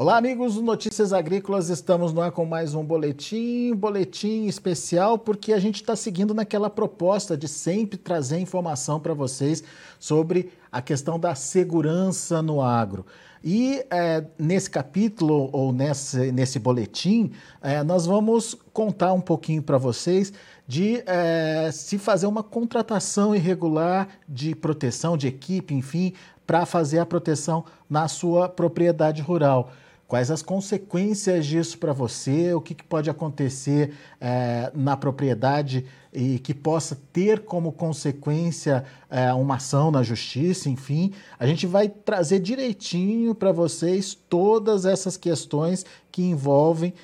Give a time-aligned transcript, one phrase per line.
[0.00, 1.70] Olá, amigos do Notícias Agrícolas.
[1.70, 6.70] Estamos no ar com mais um boletim, boletim especial, porque a gente está seguindo naquela
[6.70, 9.60] proposta de sempre trazer informação para vocês
[9.98, 13.04] sobre a questão da segurança no agro.
[13.42, 19.78] E é, nesse capítulo, ou nesse, nesse boletim, é, nós vamos contar um pouquinho para
[19.78, 20.32] vocês
[20.64, 26.12] de é, se fazer uma contratação irregular de proteção de equipe, enfim,
[26.46, 29.72] para fazer a proteção na sua propriedade rural.
[30.08, 32.54] Quais as consequências disso para você?
[32.54, 39.30] O que, que pode acontecer é, na propriedade e que possa ter como consequência é,
[39.34, 40.70] uma ação na justiça?
[40.70, 46.94] Enfim, a gente vai trazer direitinho para vocês todas essas questões que envolvem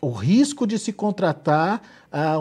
[0.00, 1.82] o risco de se contratar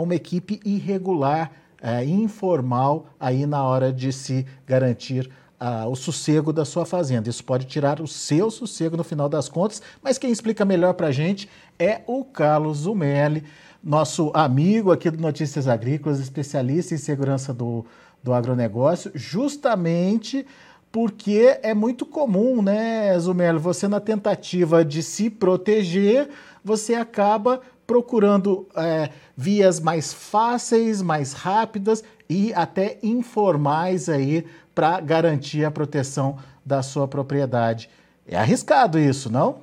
[0.01, 5.29] uma equipe irregular, é, informal, aí na hora de se garantir
[5.59, 7.29] ah, o sossego da sua fazenda.
[7.29, 11.07] Isso pode tirar o seu sossego no final das contas, mas quem explica melhor para
[11.07, 13.43] a gente é o Carlos Zumelli,
[13.83, 17.85] nosso amigo aqui do Notícias Agrícolas, especialista em segurança do,
[18.23, 20.45] do agronegócio, justamente
[20.91, 26.29] porque é muito comum, né, Zumelli, você na tentativa de se proteger,
[26.63, 35.65] você acaba procurando é, vias mais fáceis, mais rápidas e até informais aí para garantir
[35.65, 37.89] a proteção da sua propriedade.
[38.27, 39.61] É arriscado isso, não?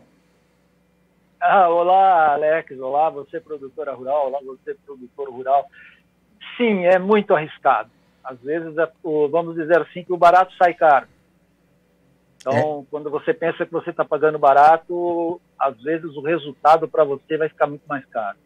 [1.40, 2.78] Ah, olá, Alex.
[2.80, 4.26] Olá, você produtora rural.
[4.26, 5.66] Olá, você produtor rural.
[6.56, 7.90] Sim, é muito arriscado.
[8.24, 8.90] Às vezes, é,
[9.30, 11.06] vamos dizer assim, que o barato sai caro.
[12.40, 12.90] Então, é.
[12.90, 17.48] quando você pensa que você está pagando barato, às vezes o resultado para você vai
[17.48, 18.36] ficar muito mais caro.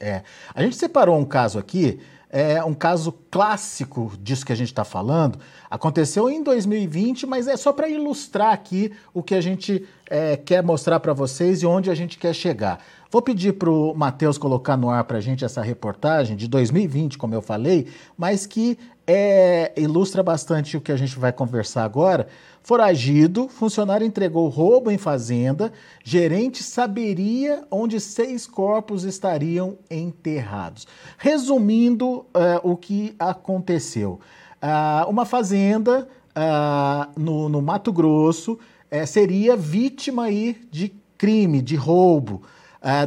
[0.00, 0.22] É.
[0.54, 4.84] A gente separou um caso aqui é um caso clássico disso que a gente está
[4.84, 5.38] falando.
[5.70, 10.62] Aconteceu em 2020, mas é só para ilustrar aqui o que a gente é, quer
[10.62, 12.80] mostrar para vocês e onde a gente quer chegar.
[13.10, 17.16] Vou pedir para o Matheus colocar no ar para a gente essa reportagem de 2020,
[17.16, 17.86] como eu falei,
[18.16, 22.26] mas que é, ilustra bastante o que a gente vai conversar agora.
[22.62, 25.72] Foragido, funcionário entregou roubo em fazenda,
[26.04, 30.86] gerente saberia onde seis corpos estariam enterrados.
[31.16, 32.26] Resumindo uh,
[32.62, 34.20] o que aconteceu.
[34.62, 38.58] Uh, uma fazenda uh, no, no, Mato Grosso
[38.90, 42.42] eh, seria vítima aí de crime, de roubo.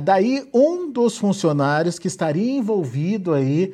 [0.04, 3.74] daí um dos funcionários que estaria envolvido aí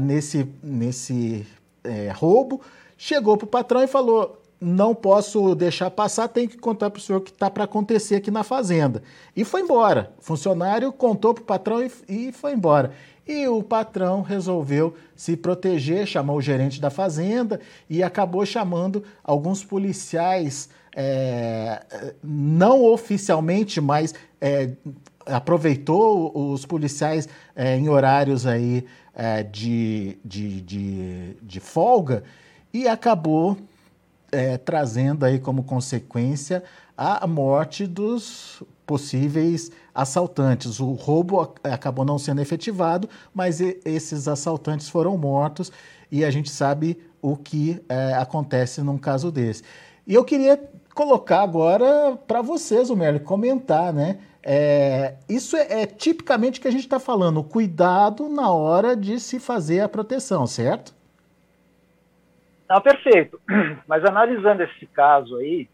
[0.00, 1.46] nesse, nesse
[1.86, 2.60] eh, roubo
[2.96, 7.02] chegou para o patrão e falou: não posso deixar passar, tem que contar para o
[7.02, 9.02] senhor o que está para acontecer aqui na fazenda.
[9.34, 10.12] E foi embora.
[10.18, 12.92] O funcionário contou para o patrão e, e, foi embora.
[13.26, 17.60] E o patrão resolveu se proteger, chamou o gerente da fazenda
[17.90, 21.82] e acabou chamando alguns policiais, é,
[22.22, 24.70] não oficialmente, mas é,
[25.26, 28.84] aproveitou os policiais é, em horários aí
[29.50, 32.22] de, de, de, de folga
[32.70, 33.56] e acabou
[34.62, 36.62] trazendo aí como consequência
[36.94, 40.78] a morte dos possíveis assaltantes.
[40.78, 45.72] O roubo acabou não sendo efetivado, mas esses assaltantes foram mortos
[46.12, 49.64] e a gente sabe o que é, acontece num caso desse.
[50.06, 50.62] E eu queria
[50.94, 54.18] colocar agora para vocês, o comentar, né?
[54.42, 59.18] É, isso é, é tipicamente o que a gente está falando, cuidado na hora de
[59.18, 60.94] se fazer a proteção, certo?
[62.68, 63.40] Não, perfeito.
[63.88, 65.68] Mas analisando esse caso aí,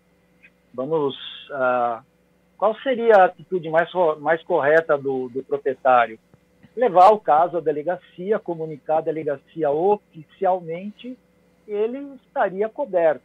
[0.74, 1.14] vamos.
[1.50, 2.11] Uh,
[2.62, 3.90] qual seria a atitude mais,
[4.20, 6.16] mais correta do, do proprietário?
[6.76, 11.18] Levar o caso à delegacia, comunicar à delegacia oficialmente,
[11.66, 13.24] ele estaria coberto.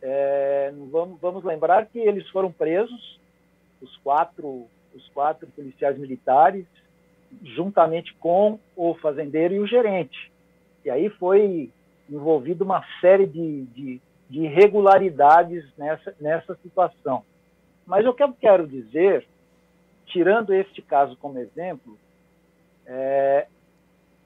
[0.00, 3.20] É, vamos, vamos lembrar que eles foram presos,
[3.82, 6.64] os quatro, os quatro policiais militares,
[7.42, 10.32] juntamente com o fazendeiro e o gerente.
[10.82, 11.68] E aí foi
[12.08, 17.22] envolvido uma série de, de, de irregularidades nessa, nessa situação.
[17.92, 19.28] Mas o que eu quero dizer,
[20.06, 21.98] tirando este caso como exemplo,
[22.86, 23.46] é,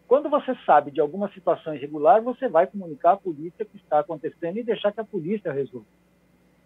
[0.06, 3.98] quando você sabe de alguma situação irregular, você vai comunicar à polícia o que está
[3.98, 5.84] acontecendo e deixar que a polícia resolva.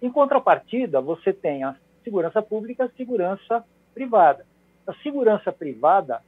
[0.03, 1.75] Em contrapartida, você tem a
[2.05, 3.65] segurança pública e a segurança
[3.95, 4.45] privada.
[4.87, 6.21] A segurança privada,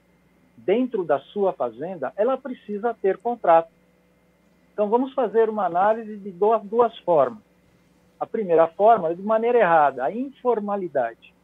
[0.56, 3.70] dentro da sua fazenda, ela precisa ter contrato.
[4.72, 7.51] Então, vamos fazer uma análise de duas, duas formas.
[8.22, 11.34] A primeira forma é de maneira errada, a informalidade.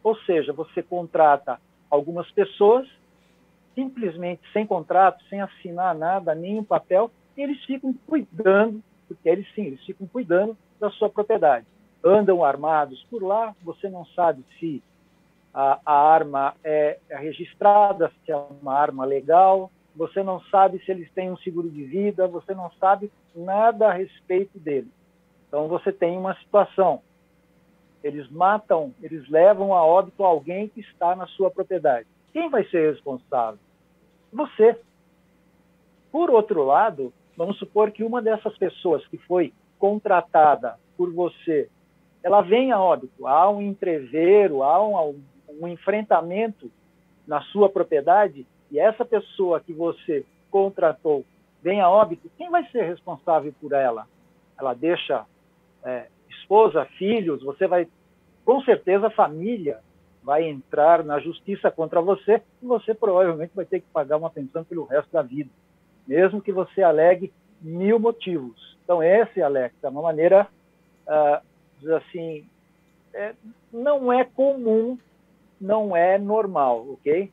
[0.00, 2.88] Ou seja, você contrata algumas pessoas,
[3.74, 9.62] simplesmente sem contrato, sem assinar nada, nenhum papel, e eles ficam cuidando, porque eles sim,
[9.62, 11.66] eles ficam cuidando da sua propriedade.
[12.04, 14.80] Andam armados por lá, você não sabe se
[15.52, 20.92] a, a arma é, é registrada, se é uma arma legal, você não sabe se
[20.92, 24.92] eles têm um seguro de vida, você não sabe nada a respeito deles.
[25.54, 27.00] Então você tem uma situação.
[28.02, 32.08] Eles matam, eles levam a óbito alguém que está na sua propriedade.
[32.32, 33.60] Quem vai ser responsável?
[34.32, 34.76] Você.
[36.10, 41.70] Por outro lado, vamos supor que uma dessas pessoas que foi contratada por você,
[42.20, 45.22] ela vem a óbito, há um entreveiro, há um,
[45.60, 46.68] um enfrentamento
[47.28, 51.24] na sua propriedade e essa pessoa que você contratou
[51.62, 54.08] vem a óbito, quem vai ser responsável por ela?
[54.58, 55.24] Ela deixa
[55.84, 57.86] é, esposa, filhos, você vai,
[58.44, 59.80] com certeza, a família
[60.22, 64.64] vai entrar na justiça contra você e você provavelmente vai ter que pagar uma pensão
[64.64, 65.50] pelo resto da vida,
[66.06, 68.76] mesmo que você alegue mil motivos.
[68.82, 70.46] Então, esse, Alex, é uma maneira,
[71.06, 72.46] uh, assim,
[73.12, 73.34] é,
[73.72, 74.98] não é comum,
[75.60, 77.30] não é normal, ok?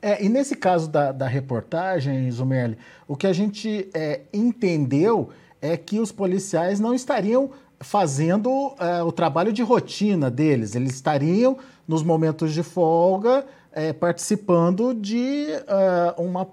[0.00, 2.76] É, e nesse caso da, da reportagem, Zumerli,
[3.06, 5.30] o que a gente é, entendeu
[5.62, 7.50] é que os policiais não estariam
[7.80, 11.56] fazendo é, o trabalho de rotina deles, eles estariam,
[11.86, 16.46] nos momentos de folga, é, participando de é, uma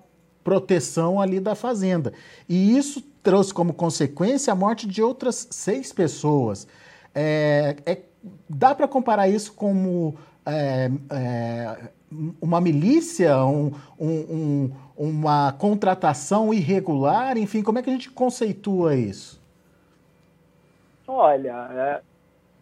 [0.44, 2.14] proteção ali da fazenda.
[2.48, 6.68] E isso trouxe como consequência a morte de outras seis pessoas.
[7.14, 7.98] É, é
[8.48, 10.16] dá para comparar isso como
[10.46, 10.90] é,
[12.42, 17.38] uma milícia, um, um, uma contratação irregular?
[17.38, 19.40] Enfim, como é que a gente conceitua isso?
[21.08, 22.02] Olha,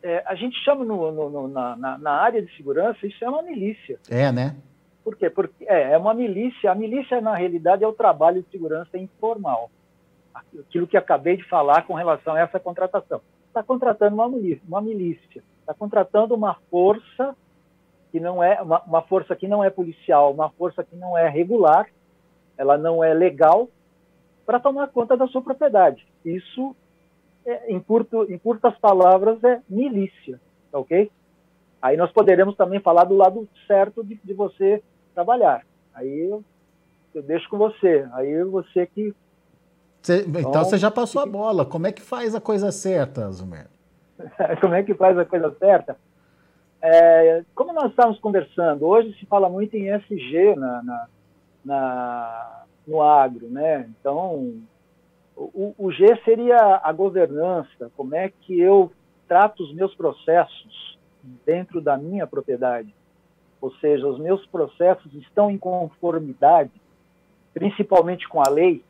[0.03, 3.29] é, é, a gente chama no, no, no, na, na, área de segurança, isso é
[3.29, 3.99] uma milícia.
[4.09, 4.55] É, né?
[5.03, 5.29] Por quê?
[5.29, 6.71] Porque é, é uma milícia.
[6.71, 9.69] A milícia, na realidade, é o trabalho de segurança informal.
[10.33, 13.21] Aquilo que acabei de falar com relação a essa contratação.
[13.47, 15.43] Está contratando uma milícia, uma milícia.
[15.61, 17.35] Está contratando uma força
[18.11, 21.27] que não é uma, uma força que não é policial, uma força que não é
[21.27, 21.87] regular,
[22.57, 23.69] ela não é legal,
[24.45, 26.07] para tomar conta da sua propriedade.
[26.23, 26.75] Isso,
[27.45, 30.39] é, em, curto, em curtas palavras, é milícia,
[30.71, 31.11] tá ok?
[31.81, 34.81] Aí nós poderemos também falar do lado certo de, de você
[35.13, 35.63] trabalhar.
[35.93, 36.43] Aí eu,
[37.13, 38.07] eu, deixo com você.
[38.13, 39.13] Aí você que.
[40.01, 41.65] Cê, então, então você já passou a bola.
[41.65, 43.67] Como é que faz a coisa certa, Zumer?
[44.61, 45.97] Como é que faz a coisa certa?
[46.81, 51.07] É, como nós estávamos conversando, hoje se fala muito em SG na, na,
[51.65, 53.89] na no agro, né?
[53.99, 54.53] Então,
[55.35, 58.91] o, o, G seria a governança, como é que eu
[59.27, 60.97] trato os meus processos
[61.45, 62.93] dentro da minha propriedade.
[63.59, 66.71] Ou seja, os meus processos estão em conformidade,
[67.53, 68.83] principalmente com a lei.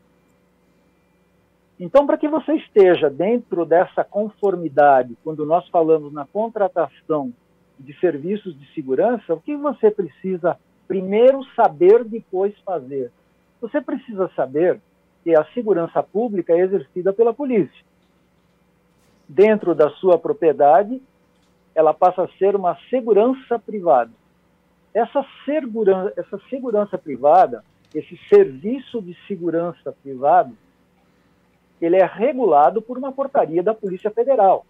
[1.80, 7.34] Então, para que você esteja dentro dessa conformidade, quando nós falamos na contratação
[7.80, 10.58] de serviços de segurança, o que você precisa
[10.88, 13.12] primeiro saber, depois fazer?
[13.62, 14.80] Você precisa saber
[15.24, 17.86] que a segurança pública é exercida pela polícia.
[19.28, 21.02] Dentro da sua propriedade,
[21.76, 24.12] ela passa a ser uma segurança privada.
[24.94, 27.64] Essa segurança, essa segurança privada,
[27.94, 30.58] esse serviço de segurança privado,
[31.80, 34.66] ele é regulado por uma portaria da Polícia Federal.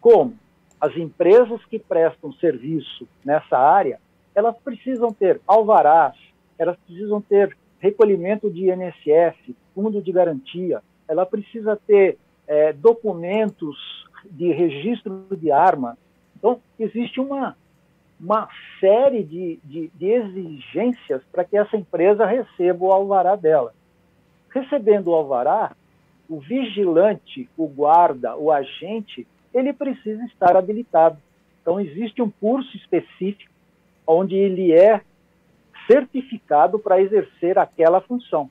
[0.00, 0.36] Como?
[0.80, 4.00] As empresas que prestam serviço nessa área,
[4.34, 6.14] elas precisam ter alvarás,
[6.58, 13.76] elas precisam ter recolhimento de INSS, fundo de garantia, ela precisa ter é, documentos
[14.30, 15.96] de registro de arma.
[16.36, 17.56] Então, existe uma,
[18.18, 23.74] uma série de, de, de exigências para que essa empresa receba o alvará dela.
[24.50, 25.72] Recebendo o alvará,
[26.28, 31.18] o vigilante, o guarda, o agente, ele precisa estar habilitado.
[31.60, 33.50] Então, existe um curso específico
[34.06, 35.00] onde ele é
[35.86, 38.50] certificado para exercer aquela função.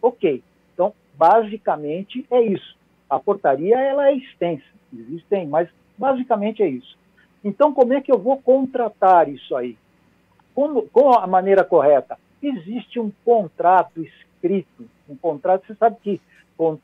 [0.00, 0.42] Ok,
[0.72, 2.76] então, basicamente é isso.
[3.08, 6.96] A portaria ela é extensa, existem, mas basicamente é isso.
[7.44, 9.76] Então, como é que eu vou contratar isso aí?
[10.54, 12.18] Como, com a maneira correta?
[12.42, 16.20] Existe um contrato escrito, um contrato, você sabe que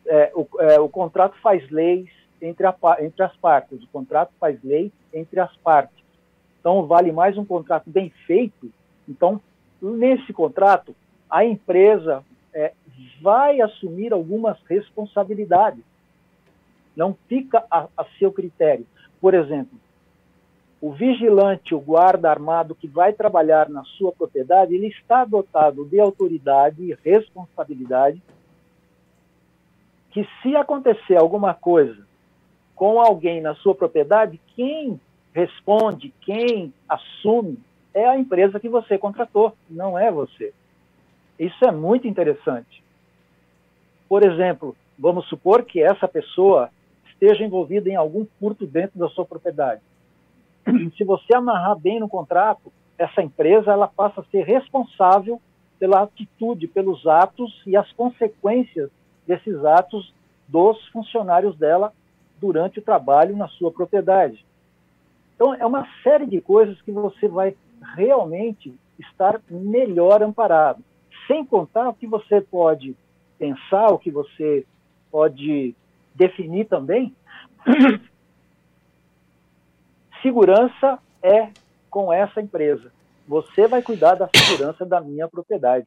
[0.06, 2.10] é, o, é, o contrato faz leis,
[2.42, 3.82] entre, a, entre as partes.
[3.82, 5.96] O contrato faz lei entre as partes.
[6.60, 8.70] Então, vale mais um contrato bem feito.
[9.08, 9.40] Então,
[9.80, 10.94] nesse contrato,
[11.30, 12.22] a empresa
[12.52, 12.72] é,
[13.20, 15.82] vai assumir algumas responsabilidades.
[16.96, 18.86] Não fica a, a seu critério.
[19.20, 19.78] Por exemplo,
[20.80, 26.00] o vigilante, o guarda armado que vai trabalhar na sua propriedade, ele está dotado de
[26.00, 28.20] autoridade e responsabilidade
[30.10, 32.11] que se acontecer alguma coisa
[32.82, 35.00] com alguém na sua propriedade, quem
[35.32, 37.56] responde, quem assume,
[37.94, 40.52] é a empresa que você contratou, não é você.
[41.38, 42.82] Isso é muito interessante.
[44.08, 46.70] Por exemplo, vamos supor que essa pessoa
[47.12, 49.80] esteja envolvida em algum furto dentro da sua propriedade.
[50.98, 55.40] Se você amarrar bem no contrato, essa empresa ela passa a ser responsável
[55.78, 58.90] pela atitude, pelos atos e as consequências
[59.24, 60.12] desses atos
[60.48, 61.92] dos funcionários dela
[62.42, 64.44] durante o trabalho na sua propriedade.
[65.36, 67.56] Então, é uma série de coisas que você vai
[67.94, 70.82] realmente estar melhor amparado.
[71.28, 72.96] Sem contar o que você pode
[73.38, 74.66] pensar, o que você
[75.08, 75.72] pode
[76.14, 77.14] definir também.
[80.20, 81.48] Segurança é
[81.88, 82.92] com essa empresa.
[83.28, 85.86] Você vai cuidar da segurança da minha propriedade.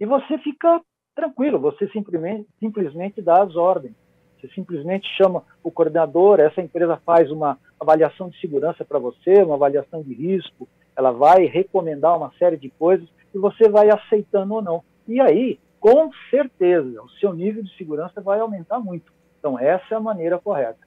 [0.00, 0.80] E você fica
[1.14, 3.94] tranquilo, você simplesmente, simplesmente dá as ordens.
[4.40, 9.54] Você simplesmente chama o coordenador, essa empresa faz uma avaliação de segurança para você, uma
[9.54, 10.66] avaliação de risco,
[10.96, 14.82] ela vai recomendar uma série de coisas e você vai aceitando ou não.
[15.06, 19.12] E aí, com certeza, o seu nível de segurança vai aumentar muito.
[19.38, 20.78] Então, essa é a maneira correta.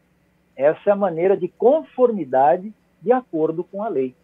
[0.55, 4.15] Essa é a maneira de conformidade de acordo com a lei.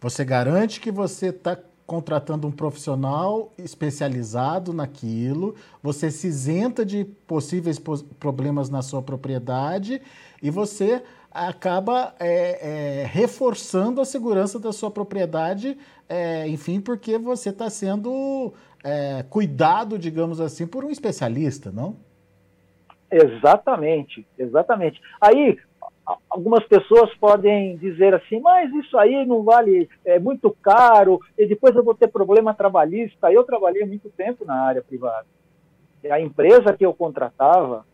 [0.00, 1.56] Você garante que você está
[1.92, 7.78] contratando um profissional especializado naquilo, você se isenta de possíveis
[8.18, 10.00] problemas na sua propriedade
[10.42, 15.76] e você acaba é, é, reforçando a segurança da sua propriedade,
[16.08, 21.96] é, enfim, porque você está sendo é, cuidado, digamos assim, por um especialista, não?
[23.10, 24.98] Exatamente, exatamente.
[25.20, 25.58] Aí
[26.28, 31.74] algumas pessoas podem dizer assim, mas isso aí não vale, é muito caro, e depois
[31.74, 33.32] eu vou ter problema trabalhista.
[33.32, 35.26] Eu trabalhei muito tempo na área privada.
[36.10, 37.86] A empresa que eu contratava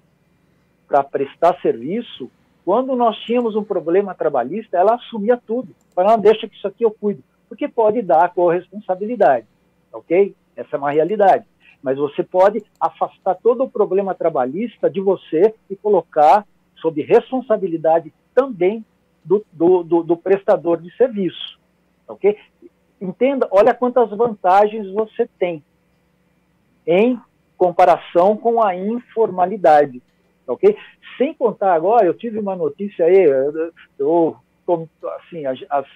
[0.87, 2.31] para prestar serviço,
[2.65, 5.75] quando nós tínhamos um problema trabalhista, ela assumia tudo.
[5.95, 9.47] Para não deixa que isso aqui eu cuido, porque pode dar corresponsabilidade,
[9.93, 10.35] ok?
[10.57, 11.45] Essa é uma realidade.
[11.83, 16.45] Mas você pode afastar todo o problema trabalhista de você e colocar
[16.81, 18.85] sob responsabilidade também
[19.25, 21.59] do, do, do, do prestador de serviço.
[22.07, 22.37] Ok?
[23.01, 25.63] Entenda, olha quantas vantagens você tem
[26.87, 27.21] em
[27.57, 30.03] comparação com a informalidade.
[30.47, 30.77] Ok?
[31.19, 33.25] Sem contar agora, eu tive uma notícia aí,
[33.99, 34.37] eu,
[35.19, 35.87] assim, as, as,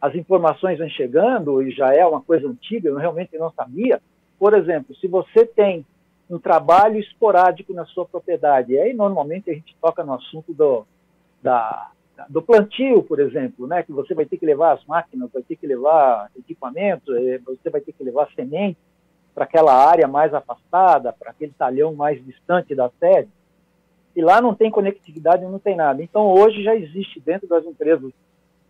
[0.00, 4.00] as informações vêm chegando e já é uma coisa antiga, eu realmente não sabia.
[4.38, 5.84] Por exemplo, se você tem
[6.30, 8.72] um trabalho esporádico na sua propriedade.
[8.72, 10.86] E aí, normalmente, a gente toca no assunto do,
[11.42, 11.90] da,
[12.28, 13.82] do plantio, por exemplo, né?
[13.82, 17.68] que você vai ter que levar as máquinas, vai ter que levar equipamento, eh, você
[17.68, 18.78] vai ter que levar semente
[19.34, 23.28] para aquela área mais afastada, para aquele talhão mais distante da sede.
[24.14, 26.02] E lá não tem conectividade, não tem nada.
[26.02, 28.10] Então, hoje já existe dentro das empresas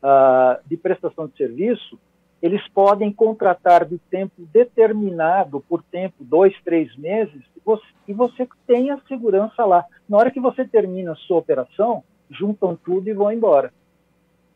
[0.03, 1.99] uh, de prestação de serviço
[2.43, 8.91] eles podem contratar de tempo determinado, por tempo, dois, três meses, e você, você tem
[8.91, 9.85] a segurança lá.
[10.09, 13.73] Na hora que você termina a sua operação, juntam tudo e vão embora.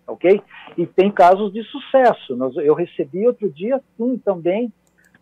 [0.07, 0.43] Ok?
[0.77, 2.37] E tem casos de sucesso.
[2.61, 4.73] eu recebi outro dia, sim, também,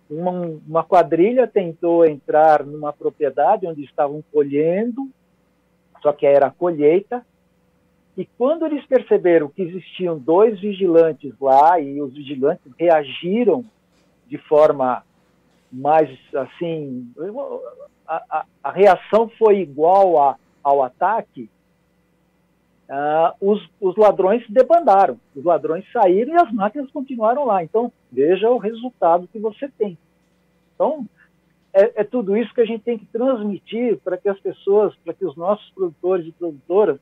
[0.08, 0.30] uma,
[0.66, 5.08] uma quadrilha tentou entrar numa propriedade onde estavam colhendo,
[6.02, 7.24] só que era colheita,
[8.16, 13.64] e quando eles perceberam que existiam dois vigilantes lá e os vigilantes reagiram
[14.26, 15.02] de forma
[15.72, 17.10] mais assim,
[18.06, 21.48] a, a, a reação foi igual a, ao ataque,
[22.90, 27.64] uh, os, os ladrões se debandaram, os ladrões saíram e as máquinas continuaram lá.
[27.64, 29.96] Então, veja o resultado que você tem.
[30.74, 31.06] Então,
[31.72, 35.14] é, é tudo isso que a gente tem que transmitir para que as pessoas, para
[35.14, 37.00] que os nossos produtores e produtoras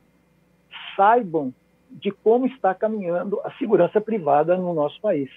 [0.95, 1.53] saibam
[1.89, 5.29] de como está caminhando a segurança privada no nosso país.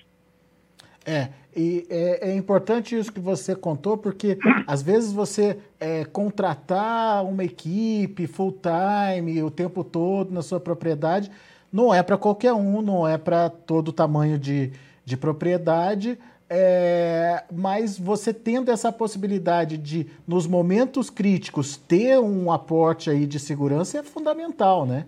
[1.06, 7.25] É, e é, é, importante isso que você contou, porque às vezes você é, contratar
[7.25, 11.30] uma equipe full time o tempo todo na sua propriedade
[11.70, 14.73] não é para qualquer um, não é para todo tamanho de,
[15.04, 16.16] de propriedade,
[16.49, 23.40] é, mas você tendo essa possibilidade de, nos momentos críticos, ter um aporte aí de
[23.40, 25.04] segurança é fundamental, né?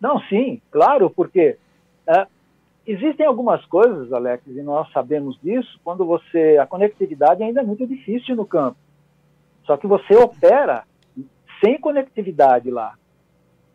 [0.00, 1.56] Não, sim, claro, porque
[2.06, 2.26] é,
[2.86, 6.58] existem algumas coisas, Alex, e nós sabemos disso, quando você.
[6.58, 8.76] A conectividade ainda é muito difícil no campo.
[9.64, 10.84] Só que você opera
[11.62, 12.94] sem conectividade lá.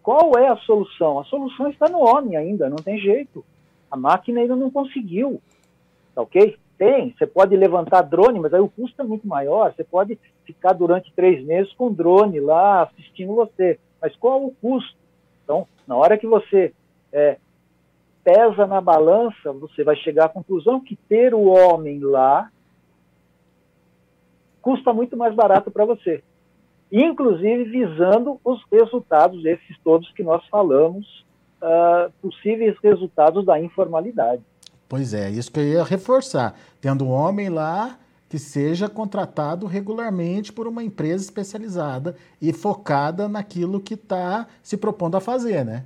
[0.01, 1.19] Qual é a solução?
[1.19, 3.43] A solução está no homem ainda, não tem jeito.
[3.89, 5.41] A máquina ainda não conseguiu.
[6.15, 6.57] Tá ok?
[6.77, 9.71] Tem, você pode levantar drone, mas aí o custo é muito maior.
[9.71, 13.79] Você pode ficar durante três meses com drone lá assistindo você.
[14.01, 15.00] Mas qual o custo?
[15.51, 16.73] Então, na hora que você
[17.11, 17.37] é,
[18.23, 22.49] pesa na balança, você vai chegar à conclusão que ter o homem lá
[24.61, 26.23] custa muito mais barato para você.
[26.89, 31.25] Inclusive visando os resultados, esses todos que nós falamos,
[31.61, 34.41] uh, possíveis resultados da informalidade.
[34.87, 36.55] Pois é, isso que eu ia reforçar.
[36.79, 37.97] Tendo um homem lá
[38.31, 45.17] que seja contratado regularmente por uma empresa especializada e focada naquilo que está se propondo
[45.17, 45.85] a fazer, né?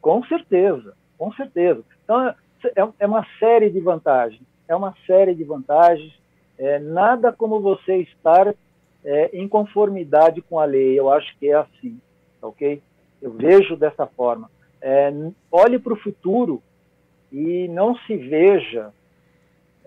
[0.00, 1.84] Com certeza, com certeza.
[2.02, 2.34] Então, é,
[2.98, 4.42] é uma série de vantagens.
[4.66, 6.12] É uma série de vantagens.
[6.58, 8.52] É, nada como você estar
[9.04, 10.98] é, em conformidade com a lei.
[10.98, 12.00] Eu acho que é assim,
[12.42, 12.82] ok?
[13.22, 14.50] Eu vejo dessa forma.
[14.82, 15.12] É,
[15.52, 16.60] olhe para o futuro
[17.30, 18.92] e não se veja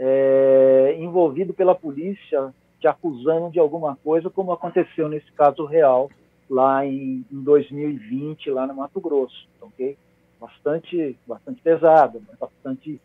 [0.05, 6.12] é, envolvido pela polícia te acusando de alguma coisa, como aconteceu nesse caso real
[6.50, 9.98] lá em, em 2020, lá no Mato Grosso, ok?
[10.41, 13.00] Bastante, bastante pesado, bastante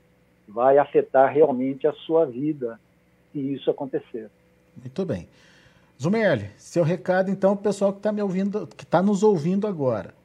[0.48, 2.80] vai afetar realmente a sua vida
[3.32, 4.28] se isso acontecer.
[4.76, 5.28] Muito bem.
[6.00, 9.68] Zumerli, seu recado então para o pessoal que está me ouvindo, que está nos ouvindo
[9.68, 10.17] agora.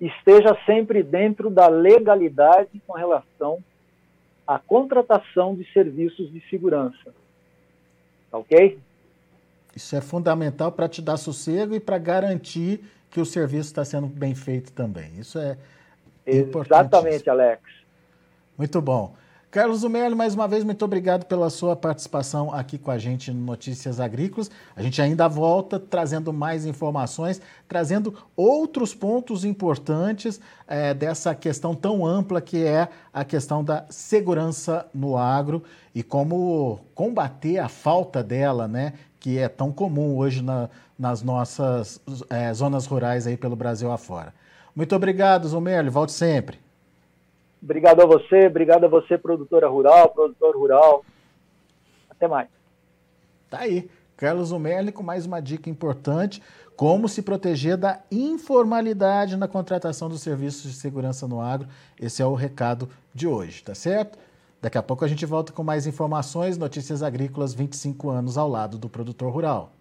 [0.00, 3.62] Esteja sempre dentro da legalidade com relação
[4.46, 7.14] à contratação de serviços de segurança.
[8.30, 8.78] Tá ok?
[9.74, 14.06] Isso é fundamental para te dar sossego e para garantir que o serviço está sendo
[14.06, 15.10] bem feito também.
[15.18, 15.56] Isso é
[16.26, 16.88] importante.
[16.88, 17.62] Exatamente, Alex.
[18.56, 19.14] Muito bom.
[19.50, 23.40] Carlos Zumelli, mais uma vez, muito obrigado pela sua participação aqui com a gente no
[23.40, 24.50] Notícias Agrícolas.
[24.74, 32.04] A gente ainda volta trazendo mais informações, trazendo outros pontos importantes é, dessa questão tão
[32.04, 35.62] ampla que é a questão da segurança no agro
[35.94, 38.94] e como combater a falta dela, né?
[39.18, 40.68] Que é tão comum hoje na,
[40.98, 44.34] nas nossas é, zonas rurais aí pelo Brasil afora.
[44.74, 45.88] Muito obrigado, Zumelli.
[45.88, 46.65] Volte sempre.
[47.62, 51.04] Obrigado a você, obrigado a você, produtora rural, produtor rural.
[52.10, 52.48] Até mais.
[53.50, 53.88] Tá aí.
[54.16, 56.42] Carlos Umerli com mais uma dica importante:
[56.74, 61.68] como se proteger da informalidade na contratação dos serviços de segurança no agro.
[62.00, 64.18] Esse é o recado de hoje, tá certo?
[64.60, 68.78] Daqui a pouco a gente volta com mais informações, notícias agrícolas 25 anos ao lado
[68.78, 69.75] do produtor rural.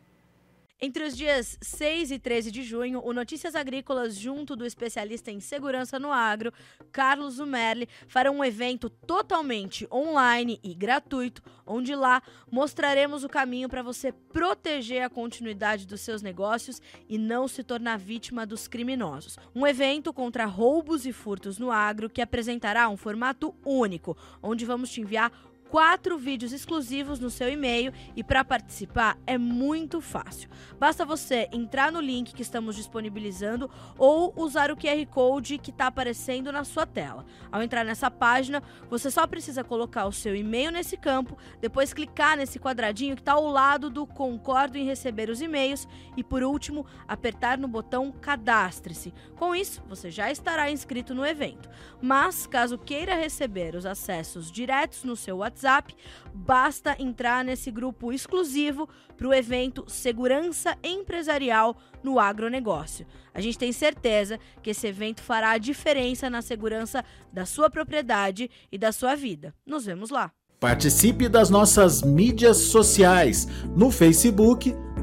[0.81, 5.39] Entre os dias 6 e 13 de junho, o Notícias Agrícolas, junto do especialista em
[5.39, 6.51] segurança no agro,
[6.91, 13.81] Carlos Zumerli, fará um evento totalmente online e gratuito, onde lá mostraremos o caminho para
[13.81, 19.37] você proteger a continuidade dos seus negócios e não se tornar vítima dos criminosos.
[19.55, 24.91] Um evento contra roubos e furtos no agro que apresentará um formato único, onde vamos
[24.91, 25.31] te enviar
[25.69, 30.49] quatro vídeos exclusivos no seu e-mail e para participar é muito fácil.
[30.79, 35.87] Basta você entrar no link que estamos disponibilizando ou usar o QR Code que está
[35.87, 37.25] aparecendo na sua tela.
[37.51, 42.37] Ao entrar nessa página, você só precisa colocar o seu e-mail nesse campo, depois clicar
[42.37, 46.85] nesse quadradinho que está ao lado do Concordo em receber os e-mails e, por último,
[47.07, 49.13] apertar no botão Cadastre-se.
[49.35, 51.69] Com isso, você já estará inscrito no evento.
[52.01, 55.95] Mas, caso queira receber os acessos diretos no seu WhatsApp, WhatsApp,
[56.33, 63.07] basta entrar nesse grupo exclusivo para o evento Segurança Empresarial no Agronegócio.
[63.33, 68.51] A gente tem certeza que esse evento fará a diferença na segurança da sua propriedade
[68.69, 69.55] e da sua vida.
[69.65, 70.31] Nos vemos lá!
[70.59, 74.75] Participe das nossas mídias sociais no Facebook